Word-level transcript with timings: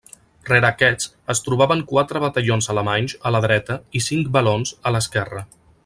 Rere 0.49 0.67
aquests 0.69 1.09
es 1.33 1.41
trobaven 1.49 1.83
quatre 1.91 2.21
batallons 2.25 2.69
alemanys 2.75 3.15
a 3.31 3.35
la 3.37 3.43
dreta 3.47 3.79
i 4.01 4.03
cinc 4.11 4.33
valons 4.39 4.77
a 4.93 4.97
l'esquerra. 4.99 5.49